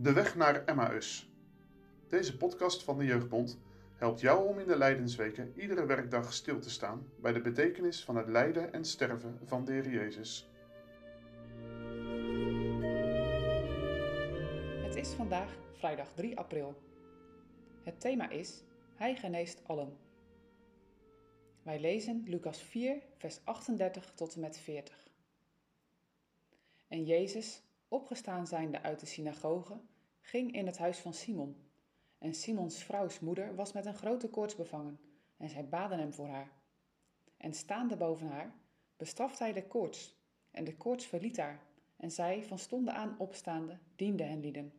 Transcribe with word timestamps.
De 0.00 0.12
weg 0.12 0.36
naar 0.36 0.64
Emmaus. 0.64 1.30
Deze 2.08 2.36
podcast 2.36 2.82
van 2.82 2.98
de 2.98 3.04
Jeugdbond 3.04 3.58
helpt 3.96 4.20
jou 4.20 4.48
om 4.48 4.58
in 4.58 4.66
de 4.66 4.76
Lijdensweken 4.76 5.52
iedere 5.56 5.86
werkdag 5.86 6.32
stil 6.32 6.60
te 6.60 6.70
staan 6.70 7.10
bij 7.20 7.32
de 7.32 7.40
betekenis 7.40 8.04
van 8.04 8.16
het 8.16 8.28
lijden 8.28 8.72
en 8.72 8.84
sterven 8.84 9.38
van 9.44 9.64
de 9.64 9.90
Jezus. 9.90 10.50
Het 14.82 14.94
is 14.94 15.08
vandaag 15.08 15.56
vrijdag 15.72 16.12
3 16.14 16.38
april. 16.38 16.82
Het 17.82 18.00
thema 18.00 18.28
is 18.28 18.62
Hij 18.94 19.16
geneest 19.16 19.62
allen. 19.66 19.96
Wij 21.62 21.80
lezen 21.80 22.24
Lucas 22.26 22.62
4, 22.62 23.02
vers 23.16 23.40
38 23.44 24.12
tot 24.14 24.34
en 24.34 24.40
met 24.40 24.58
40. 24.58 25.08
En 26.88 27.04
Jezus, 27.04 27.62
opgestaan 27.88 28.46
zijnde 28.46 28.82
uit 28.82 29.00
de 29.00 29.06
synagoge, 29.06 29.80
ging 30.20 30.52
in 30.52 30.66
het 30.66 30.78
huis 30.78 30.98
van 30.98 31.14
Simon. 31.14 31.56
En 32.18 32.34
Simons 32.34 32.82
vrouws 32.82 33.20
moeder 33.20 33.54
was 33.54 33.72
met 33.72 33.86
een 33.86 33.94
grote 33.94 34.28
koorts 34.28 34.56
bevangen, 34.56 35.00
en 35.36 35.48
zij 35.48 35.68
baden 35.68 35.98
hem 35.98 36.12
voor 36.12 36.28
haar. 36.28 36.52
En 37.36 37.54
staande 37.54 37.96
boven 37.96 38.28
haar, 38.28 38.54
bestrafte 38.96 39.42
hij 39.42 39.52
de 39.52 39.66
koorts, 39.66 40.16
en 40.50 40.64
de 40.64 40.76
koorts 40.76 41.06
verliet 41.06 41.36
haar, 41.36 41.62
en 41.96 42.10
zij, 42.10 42.44
van 42.44 42.58
stonden 42.58 42.94
aan 42.94 43.14
opstaande, 43.18 43.78
diende 43.96 44.22
hen 44.22 44.40
lieden. 44.40 44.72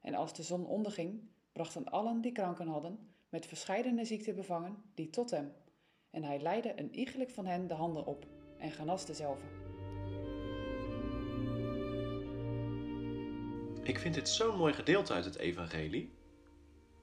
En 0.00 0.14
als 0.14 0.34
de 0.34 0.42
zon 0.42 0.66
onderging, 0.66 1.28
brachten 1.52 1.84
allen 1.84 2.20
die 2.20 2.32
kranken 2.32 2.68
hadden, 2.68 2.98
met 3.28 3.46
verscheidene 3.46 4.04
ziekten 4.04 4.34
bevangen, 4.34 4.82
die 4.94 5.10
tot 5.10 5.30
hem. 5.30 5.52
En 6.10 6.24
hij 6.24 6.40
leidde 6.40 6.78
een 6.78 6.94
iegelijk 6.94 7.30
van 7.30 7.46
hen 7.46 7.66
de 7.66 7.74
handen 7.74 8.06
op, 8.06 8.26
en 8.58 8.70
genas 8.70 9.06
dezelve. 9.06 9.69
Ik 13.90 13.98
vind 13.98 14.14
dit 14.14 14.28
zo'n 14.28 14.56
mooi 14.56 14.72
gedeelte 14.72 15.12
uit 15.12 15.24
het 15.24 15.36
Evangelie. 15.36 16.12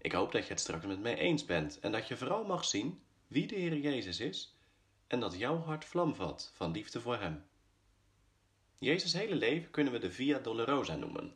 Ik 0.02 0.12
hoop 0.12 0.32
dat 0.32 0.44
je 0.44 0.50
het 0.50 0.60
straks 0.60 0.86
met 0.86 1.00
mij 1.00 1.18
eens 1.18 1.46
bent 1.46 1.80
en 1.80 1.92
dat 1.92 2.08
je 2.08 2.18
vooral 2.18 2.44
mag 2.44 2.66
zien 2.66 3.02
wie 3.28 3.48
de 3.48 3.56
Heer 3.56 3.78
Jezus 3.78 4.20
is 4.20 4.58
en 5.08 5.20
dat 5.20 5.38
jouw 5.38 5.58
hart 5.58 5.86
vlam 5.86 6.16
vat 6.16 6.52
van 6.54 6.72
liefde 6.72 7.02
voor 7.02 7.18
Hem. 7.18 7.44
Jezus' 8.78 9.14
hele 9.14 9.36
leven 9.36 9.72
kunnen 9.72 9.94
we 9.94 10.00
de 10.00 10.12
Via 10.12 10.40
Dolorosa 10.40 10.96
noemen. 10.96 11.36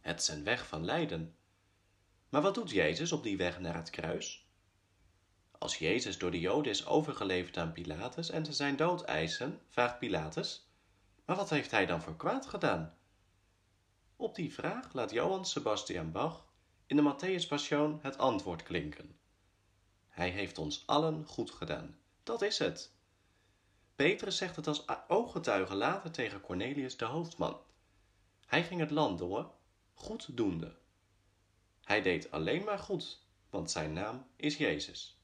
Het 0.00 0.20
is 0.20 0.42
weg 0.42 0.66
van 0.66 0.84
lijden. 0.84 1.36
Maar 2.28 2.42
wat 2.42 2.54
doet 2.54 2.70
Jezus 2.70 3.12
op 3.12 3.22
die 3.22 3.36
weg 3.36 3.60
naar 3.60 3.74
het 3.76 3.90
kruis? 3.90 4.46
Als 5.58 5.78
Jezus 5.78 6.18
door 6.18 6.30
de 6.30 6.40
Joden 6.40 6.72
is 6.72 6.86
overgeleverd 6.86 7.56
aan 7.56 7.72
Pilatus 7.72 8.30
en 8.30 8.44
ze 8.44 8.52
zijn 8.52 8.76
dood 8.76 9.02
eisen, 9.04 9.60
vraagt 9.68 9.98
Pilatus: 9.98 10.70
Maar 11.24 11.36
wat 11.36 11.50
heeft 11.50 11.70
hij 11.70 11.86
dan 11.86 12.02
voor 12.02 12.16
kwaad 12.16 12.46
gedaan? 12.46 12.97
Op 14.20 14.34
die 14.34 14.52
vraag 14.52 14.92
laat 14.92 15.10
Johann 15.10 15.44
Sebastian 15.44 16.12
Bach 16.12 16.46
in 16.86 16.96
de 16.96 17.02
Matthäus 17.02 17.48
Passion 17.48 17.98
het 18.02 18.18
antwoord 18.18 18.62
klinken. 18.62 19.18
Hij 20.08 20.30
heeft 20.30 20.58
ons 20.58 20.82
allen 20.86 21.26
goed 21.26 21.50
gedaan. 21.50 21.98
Dat 22.22 22.42
is 22.42 22.58
het. 22.58 22.92
Petrus 23.94 24.36
zegt 24.36 24.56
het 24.56 24.66
als 24.66 24.84
ooggetuige 25.08 25.74
later 25.74 26.10
tegen 26.10 26.40
Cornelius 26.40 26.96
de 26.96 27.04
hoofdman. 27.04 27.60
Hij 28.46 28.64
ging 28.64 28.80
het 28.80 28.90
land 28.90 29.18
door, 29.18 29.50
goed 29.94 30.36
doende. 30.36 30.76
Hij 31.84 32.02
deed 32.02 32.30
alleen 32.30 32.64
maar 32.64 32.78
goed, 32.78 33.22
want 33.50 33.70
zijn 33.70 33.92
naam 33.92 34.26
is 34.36 34.56
Jezus. 34.56 35.18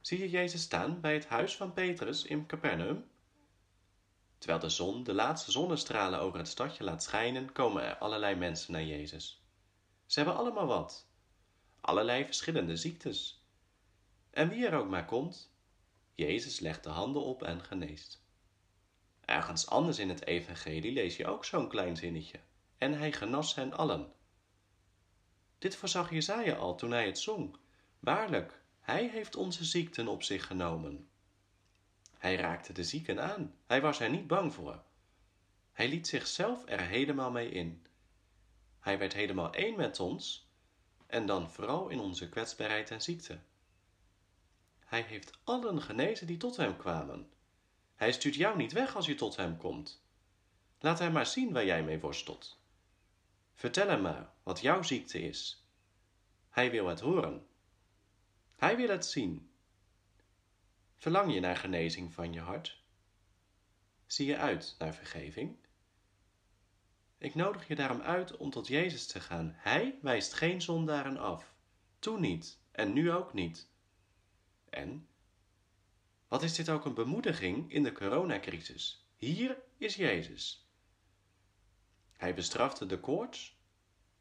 Zie 0.00 0.18
je 0.18 0.30
Jezus 0.30 0.62
staan 0.62 1.00
bij 1.00 1.14
het 1.14 1.26
huis 1.26 1.56
van 1.56 1.72
Petrus 1.72 2.24
in 2.24 2.46
Capernaum? 2.46 3.10
Terwijl 4.40 4.60
de 4.60 4.68
zon 4.68 5.02
de 5.02 5.14
laatste 5.14 5.50
zonnestralen 5.50 6.20
over 6.20 6.38
het 6.38 6.48
stadje 6.48 6.84
laat 6.84 7.02
schijnen, 7.02 7.52
komen 7.52 7.82
er 7.82 7.98
allerlei 7.98 8.34
mensen 8.34 8.72
naar 8.72 8.84
Jezus. 8.84 9.44
Ze 10.06 10.18
hebben 10.18 10.36
allemaal 10.36 10.66
wat. 10.66 11.06
Allerlei 11.80 12.24
verschillende 12.24 12.76
ziektes. 12.76 13.44
En 14.30 14.48
wie 14.48 14.66
er 14.66 14.78
ook 14.78 14.88
maar 14.88 15.04
komt, 15.04 15.52
Jezus 16.14 16.60
legt 16.60 16.84
de 16.84 16.88
handen 16.88 17.22
op 17.22 17.42
en 17.42 17.64
geneest. 17.64 18.22
Ergens 19.24 19.66
anders 19.66 19.98
in 19.98 20.08
het 20.08 20.26
evangelie 20.26 20.92
lees 20.92 21.16
je 21.16 21.26
ook 21.26 21.44
zo'n 21.44 21.68
klein 21.68 21.96
zinnetje. 21.96 22.40
En 22.78 22.92
hij 22.92 23.12
genas 23.12 23.54
hen 23.54 23.72
allen. 23.72 24.12
Dit 25.58 25.76
voorzag 25.76 26.10
Jezaja 26.10 26.54
al 26.54 26.74
toen 26.74 26.90
hij 26.90 27.06
het 27.06 27.18
zong. 27.18 27.56
Waarlijk, 27.98 28.62
hij 28.80 29.08
heeft 29.08 29.36
onze 29.36 29.64
ziekten 29.64 30.08
op 30.08 30.22
zich 30.22 30.46
genomen. 30.46 31.09
Hij 32.20 32.36
raakte 32.36 32.72
de 32.72 32.84
zieken 32.84 33.20
aan. 33.20 33.54
Hij 33.66 33.80
was 33.80 34.00
er 34.00 34.10
niet 34.10 34.26
bang 34.26 34.54
voor. 34.54 34.82
Hij 35.72 35.88
liet 35.88 36.08
zichzelf 36.08 36.62
er 36.66 36.80
helemaal 36.80 37.30
mee 37.30 37.50
in. 37.50 37.86
Hij 38.80 38.98
werd 38.98 39.12
helemaal 39.12 39.52
één 39.52 39.76
met 39.76 40.00
ons 40.00 40.48
en 41.06 41.26
dan 41.26 41.50
vooral 41.50 41.88
in 41.88 42.00
onze 42.00 42.28
kwetsbaarheid 42.28 42.90
en 42.90 43.02
ziekte. 43.02 43.38
Hij 44.84 45.02
heeft 45.02 45.38
allen 45.44 45.82
genezen 45.82 46.26
die 46.26 46.36
tot 46.36 46.56
hem 46.56 46.76
kwamen. 46.76 47.30
Hij 47.94 48.12
stuurt 48.12 48.34
jou 48.34 48.56
niet 48.56 48.72
weg 48.72 48.96
als 48.96 49.06
je 49.06 49.14
tot 49.14 49.36
hem 49.36 49.56
komt. 49.56 50.02
Laat 50.78 50.98
hem 50.98 51.12
maar 51.12 51.26
zien 51.26 51.52
waar 51.52 51.64
jij 51.64 51.82
mee 51.82 52.00
worstelt. 52.00 52.58
Vertel 53.54 53.88
hem 53.88 54.00
maar 54.00 54.32
wat 54.42 54.60
jouw 54.60 54.82
ziekte 54.82 55.20
is. 55.20 55.64
Hij 56.50 56.70
wil 56.70 56.86
het 56.86 57.00
horen. 57.00 57.46
Hij 58.56 58.76
wil 58.76 58.88
het 58.88 59.06
zien. 59.06 59.49
Verlang 61.00 61.34
je 61.34 61.40
naar 61.40 61.56
genezing 61.56 62.14
van 62.14 62.32
je 62.32 62.40
hart? 62.40 62.82
Zie 64.06 64.26
je 64.26 64.36
uit 64.36 64.74
naar 64.78 64.94
vergeving? 64.94 65.56
Ik 67.18 67.34
nodig 67.34 67.68
je 67.68 67.74
daarom 67.74 68.00
uit 68.00 68.36
om 68.36 68.50
tot 68.50 68.66
Jezus 68.66 69.06
te 69.06 69.20
gaan. 69.20 69.52
Hij 69.56 69.98
wijst 70.02 70.32
geen 70.32 70.62
zondaren 70.62 71.16
af. 71.16 71.54
Toen 71.98 72.20
niet 72.20 72.58
en 72.70 72.92
nu 72.92 73.12
ook 73.12 73.32
niet. 73.32 73.68
En 74.70 75.08
wat 76.28 76.42
is 76.42 76.54
dit 76.54 76.68
ook 76.68 76.84
een 76.84 76.94
bemoediging 76.94 77.72
in 77.72 77.82
de 77.82 77.92
coronacrisis? 77.92 79.06
Hier 79.16 79.58
is 79.76 79.94
Jezus. 79.94 80.68
Hij 82.12 82.34
bestrafte 82.34 82.86
de 82.86 83.00
koorts 83.00 83.58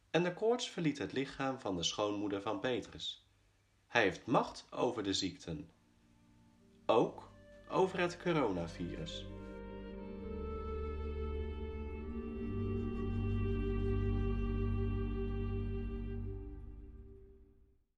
en 0.09 0.23
de 0.23 0.33
koorts 0.33 0.69
verliet 0.69 0.97
het 0.97 1.11
lichaam 1.11 1.59
van 1.59 1.75
de 1.75 1.83
schoonmoeder 1.83 2.41
van 2.41 2.59
Petrus. 2.59 3.27
Hij 3.87 4.01
heeft 4.01 4.25
macht 4.25 4.67
over 4.71 5.03
de 5.03 5.13
ziekten 5.13 5.69
ook 6.89 7.29
over 7.69 7.99
het 7.99 8.17
coronavirus. 8.17 9.25